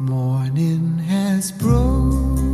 [0.00, 2.48] morning has broken.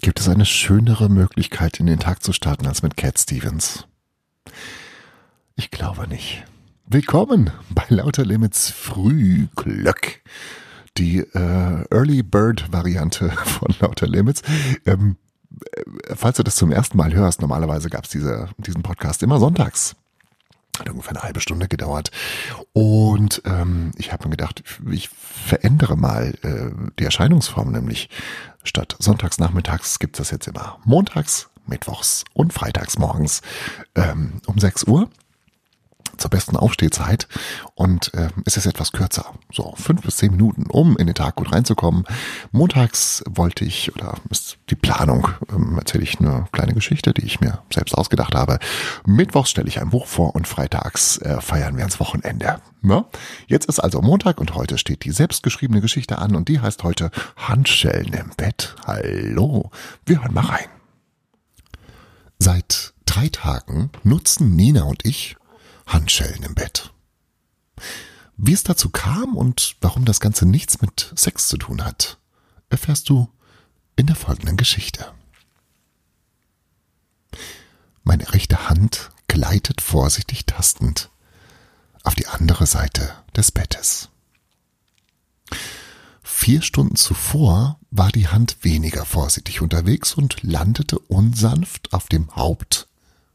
[0.00, 3.86] Gibt es eine schönere Möglichkeit, in den Tag zu starten als mit Cat Stevens?
[5.56, 6.44] Ich glaube nicht.
[6.86, 10.22] Willkommen bei Lauter Limits Frühglöck.
[10.96, 14.42] Die äh, Early Bird Variante von Lauter Limits.
[14.86, 15.16] Ähm,
[15.74, 19.38] äh, falls du das zum ersten Mal hörst, normalerweise gab es diese, diesen Podcast immer
[19.38, 19.94] sonntags.
[20.78, 22.10] Hat ungefähr eine halbe Stunde gedauert.
[22.72, 28.08] Und ähm, ich habe mir gedacht, ich verändere mal äh, die Erscheinungsform, nämlich
[28.64, 33.42] statt sonntags nachmittags gibt es das jetzt immer montags, mittwochs und freitags morgens
[33.94, 35.08] ähm, um 6 Uhr
[36.18, 37.28] zur besten Aufstehzeit
[37.74, 41.36] und äh, es ist etwas kürzer, so fünf bis zehn Minuten, um in den Tag
[41.36, 42.04] gut reinzukommen.
[42.52, 47.40] Montags wollte ich, oder ist die Planung, ähm, erzähle ich eine kleine Geschichte, die ich
[47.40, 48.58] mir selbst ausgedacht habe.
[49.06, 52.60] Mittwochs stelle ich ein Buch vor und freitags äh, feiern wir ans Wochenende.
[52.82, 53.04] Ja?
[53.46, 57.10] Jetzt ist also Montag und heute steht die selbstgeschriebene Geschichte an und die heißt heute
[57.36, 58.76] Handschellen im Bett.
[58.86, 59.70] Hallo,
[60.04, 60.66] wir hören mal rein.
[62.38, 65.36] Seit drei Tagen nutzen Nina und ich
[65.88, 66.92] Handschellen im Bett.
[68.36, 72.18] Wie es dazu kam und warum das Ganze nichts mit Sex zu tun hat,
[72.70, 73.28] erfährst du
[73.96, 75.12] in der folgenden Geschichte.
[78.04, 81.10] Meine rechte Hand gleitet vorsichtig tastend
[82.04, 84.08] auf die andere Seite des Bettes.
[86.22, 92.88] Vier Stunden zuvor war die Hand weniger vorsichtig unterwegs und landete unsanft auf dem Haupt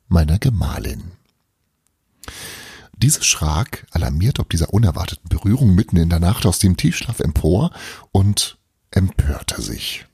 [0.07, 1.11] meiner Gemahlin.
[2.97, 7.71] Diese schrak, alarmiert ob dieser unerwarteten Berührung mitten in der Nacht aus dem Tiefschlaf empor
[8.11, 8.57] und
[8.91, 10.05] empörte sich.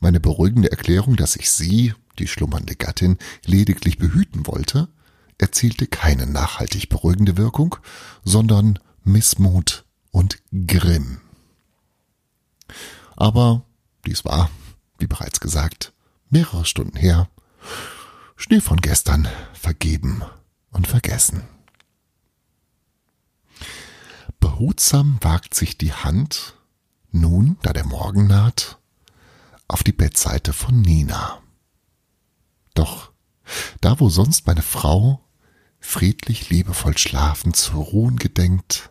[0.00, 4.88] Meine beruhigende Erklärung, dass ich sie, die schlummernde Gattin, lediglich behüten wollte,
[5.38, 7.76] erzielte keine nachhaltig beruhigende Wirkung,
[8.24, 11.20] sondern Missmut und Grimm.
[13.16, 13.62] Aber
[14.06, 14.50] dies war,
[14.98, 15.92] wie bereits gesagt,
[16.30, 17.28] mehrere Stunden her.
[18.36, 20.22] Schnee von gestern vergeben
[20.70, 21.42] und vergessen.
[24.38, 26.54] Behutsam wagt sich die Hand,
[27.10, 28.78] nun, da der Morgen naht,
[29.68, 31.42] auf die Bettseite von Nina.
[32.74, 33.10] Doch
[33.80, 35.24] da, wo sonst meine Frau
[35.80, 38.90] friedlich liebevoll schlafen zu ruhen gedenkt,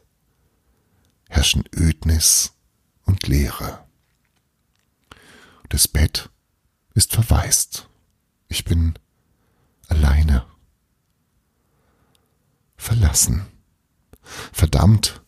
[1.30, 2.54] herrschen Ödnis
[3.04, 3.86] und Leere.
[5.70, 6.30] Das Bett
[6.94, 7.90] ist verwaist.
[8.48, 8.98] Ich bin
[9.90, 10.46] alleine.
[12.78, 13.46] Verlassen.
[14.52, 15.22] Verdammt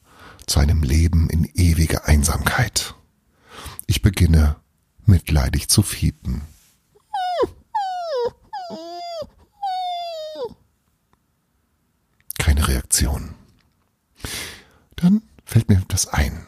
[0.46, 2.96] zu einem Leben in ewiger Einsamkeit.
[3.86, 4.56] Ich beginne
[5.06, 6.42] mitleidig zu fiepen.
[12.38, 13.36] Keine Reaktion.
[14.96, 16.46] Dann fällt mir das ein.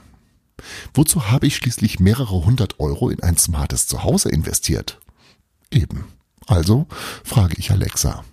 [0.94, 5.00] Wozu habe ich schließlich mehrere hundert Euro in ein smartes Zuhause investiert?
[5.72, 6.12] Eben.
[6.50, 6.88] Also
[7.24, 8.26] frage ich Alexa.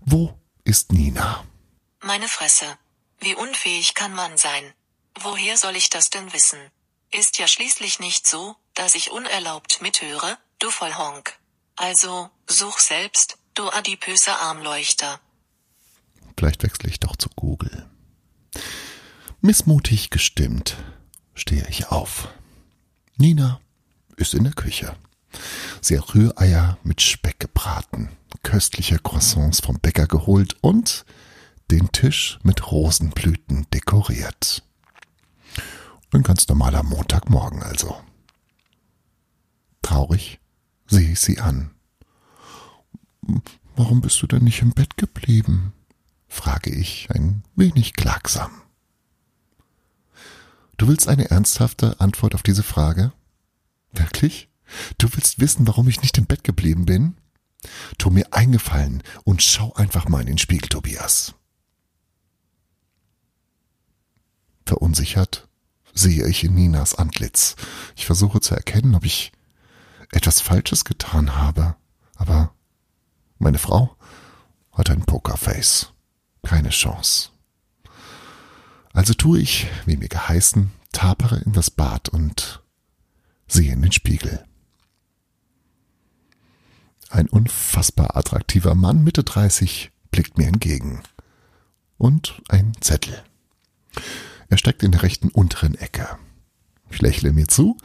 [0.00, 1.44] Wo ist Nina?
[2.00, 2.66] Meine Fresse.
[3.20, 4.64] Wie unfähig kann man sein?
[5.20, 6.58] Woher soll ich das denn wissen?
[7.12, 11.38] Ist ja schließlich nicht so, dass ich unerlaubt mithöre, du Vollhonk.
[11.76, 15.20] Also, such selbst, du adipöser Armleuchter.
[16.36, 17.88] Vielleicht wechsle ich doch zu Google.
[19.40, 20.76] Missmutig gestimmt
[21.34, 22.28] stehe ich auf.
[23.16, 23.60] Nina
[24.16, 24.96] ist in der Küche.
[25.80, 28.10] Sie hat Rühreier mit Speck gebraten,
[28.42, 31.04] köstliche Croissants vom Bäcker geholt und
[31.70, 34.62] den Tisch mit Rosenblüten dekoriert.
[36.12, 37.96] Ein ganz normaler Montagmorgen also.
[39.82, 40.38] Traurig
[40.86, 41.74] sehe ich sie an.
[43.74, 45.72] Warum bist du denn nicht im Bett geblieben?
[46.28, 48.62] frage ich ein wenig klagsam.
[50.76, 53.12] Du willst eine ernsthafte Antwort auf diese Frage?
[53.92, 54.48] Wirklich?
[54.98, 57.16] Du willst wissen, warum ich nicht im Bett geblieben bin?
[57.98, 61.34] Tu mir eingefallen und schau einfach mal in den Spiegel, Tobias.
[64.66, 65.48] Verunsichert
[65.92, 67.56] sehe ich in Ninas Antlitz.
[67.96, 69.32] Ich versuche zu erkennen, ob ich
[70.10, 71.76] etwas Falsches getan habe,
[72.16, 72.54] aber
[73.38, 73.96] meine Frau
[74.72, 75.92] hat ein Pokerface.
[76.42, 77.30] Keine Chance.
[78.92, 82.62] Also tue ich, wie mir geheißen, tapere in das Bad und
[83.46, 84.44] sehe in den Spiegel.
[87.14, 91.00] Ein unfassbar attraktiver Mann Mitte 30 blickt mir entgegen.
[91.96, 93.22] Und ein Zettel.
[94.48, 96.08] Er steckt in der rechten unteren Ecke.
[96.90, 97.76] Ich lächle mir zu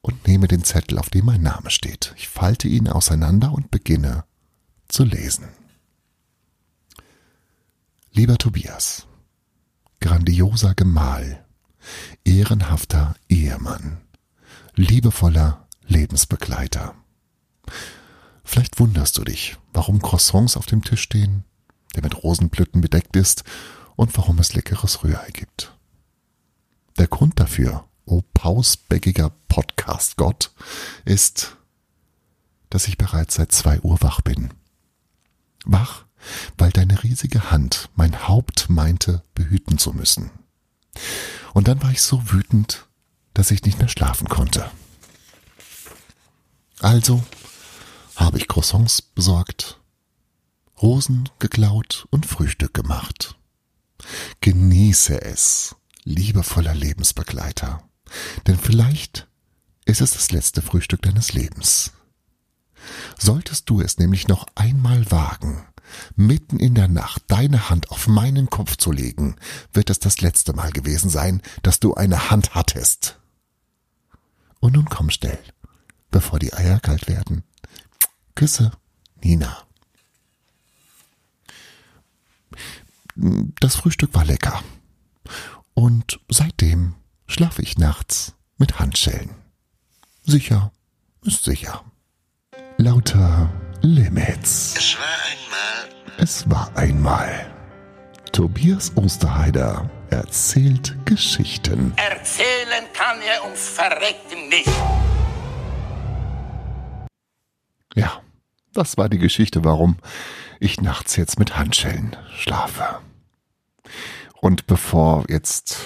[0.00, 2.14] und nehme den Zettel, auf dem mein Name steht.
[2.16, 4.24] Ich falte ihn auseinander und beginne
[4.88, 5.50] zu lesen.
[8.12, 9.06] Lieber Tobias,
[10.00, 11.44] grandioser Gemahl,
[12.24, 14.00] ehrenhafter Ehemann,
[14.74, 16.94] liebevoller Lebensbegleiter.
[18.50, 21.44] Vielleicht wunderst du dich, warum Croissants auf dem Tisch stehen,
[21.94, 23.44] der mit Rosenblüten bedeckt ist
[23.94, 25.72] und warum es leckeres Rührei gibt.
[26.98, 30.50] Der Grund dafür, o oh pausbäckiger Podcast-Gott,
[31.04, 31.58] ist,
[32.70, 34.52] dass ich bereits seit zwei Uhr wach bin.
[35.64, 36.04] Wach,
[36.58, 40.32] weil deine riesige Hand mein Haupt meinte, behüten zu müssen.
[41.54, 42.88] Und dann war ich so wütend,
[43.32, 44.68] dass ich nicht mehr schlafen konnte.
[46.80, 47.22] Also
[48.20, 49.80] habe ich Croissants besorgt,
[50.80, 53.36] Rosen geklaut und Frühstück gemacht.
[54.40, 57.82] Genieße es, liebevoller Lebensbegleiter,
[58.46, 59.28] denn vielleicht
[59.84, 61.92] ist es das letzte Frühstück deines Lebens.
[63.18, 65.66] Solltest du es nämlich noch einmal wagen,
[66.16, 69.36] mitten in der Nacht deine Hand auf meinen Kopf zu legen,
[69.72, 73.18] wird es das letzte Mal gewesen sein, dass du eine Hand hattest.
[74.60, 75.42] Und nun komm schnell,
[76.10, 77.44] bevor die Eier kalt werden.
[78.40, 78.70] Küsse,
[79.22, 79.66] Nina.
[83.14, 84.62] Das Frühstück war lecker.
[85.74, 86.94] Und seitdem
[87.26, 89.34] schlafe ich nachts mit Handschellen.
[90.22, 90.72] Sicher
[91.22, 91.84] ist sicher.
[92.78, 93.52] Lauter
[93.82, 94.74] Limits.
[94.74, 96.16] Es war einmal.
[96.16, 97.54] Es war einmal.
[98.32, 101.92] Tobias Osterheider erzählt Geschichten.
[101.96, 104.70] Erzählen kann er ums Verrecken nicht.
[107.94, 108.22] Ja,
[108.72, 109.96] das war die Geschichte, warum
[110.58, 113.00] ich nachts jetzt mit Handschellen schlafe.
[114.40, 115.78] Und bevor jetzt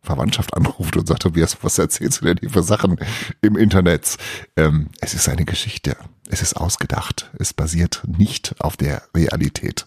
[0.00, 2.98] Verwandtschaft anruft und sagt, Tobias, was erzählst du denn hier für Sachen
[3.40, 4.16] im Internet?
[4.56, 5.96] Ähm, es ist eine Geschichte.
[6.28, 7.30] Es ist ausgedacht.
[7.38, 9.86] Es basiert nicht auf der Realität.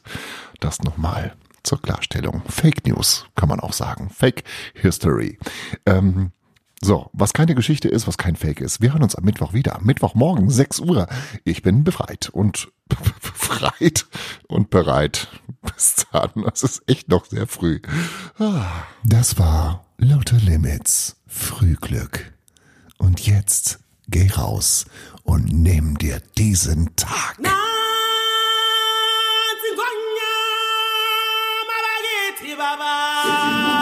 [0.62, 2.44] Das nochmal zur Klarstellung.
[2.48, 4.10] Fake News kann man auch sagen.
[4.10, 4.44] Fake
[4.74, 5.38] History.
[5.86, 6.32] Ähm,
[6.86, 8.80] so, was keine Geschichte ist, was kein Fake ist.
[8.80, 9.80] Wir hören uns am Mittwoch wieder.
[9.82, 11.08] Mittwochmorgen, 6 Uhr.
[11.44, 14.06] Ich bin befreit und befreit
[14.48, 15.28] und bereit.
[15.64, 16.46] Bis dann.
[16.54, 17.80] Es ist echt noch sehr früh.
[19.04, 21.18] Das war Lauter Limits.
[21.26, 22.34] Frühglück.
[22.98, 24.86] Und jetzt geh raus
[25.24, 27.38] und nimm dir diesen Tag.
[27.40, 27.50] Na,
[32.78, 33.75] Baba.